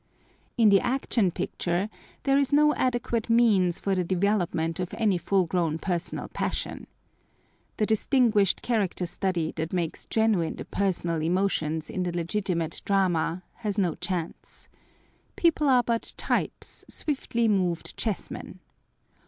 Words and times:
In 0.57 0.69
the 0.69 0.79
Action 0.79 1.29
Picture 1.29 1.87
there 2.23 2.39
is 2.39 2.51
no 2.51 2.73
adequate 2.73 3.29
means 3.29 3.77
for 3.77 3.93
the 3.93 4.03
development 4.03 4.79
of 4.79 4.95
any 4.97 5.19
full 5.19 5.45
grown 5.45 5.77
personal 5.77 6.27
passion. 6.27 6.87
The 7.77 7.85
distinguished 7.85 8.63
character 8.63 9.05
study 9.05 9.53
that 9.57 9.71
makes 9.71 10.07
genuine 10.07 10.55
the 10.55 10.65
personal 10.65 11.21
emotions 11.21 11.87
in 11.87 12.01
the 12.01 12.17
legitimate 12.17 12.81
drama, 12.83 13.43
has 13.57 13.77
no 13.77 13.93
chance. 13.93 14.67
People 15.35 15.69
are 15.69 15.83
but 15.83 16.15
types, 16.17 16.83
swiftly 16.89 17.47
moved 17.47 17.95
chessmen. 17.95 18.57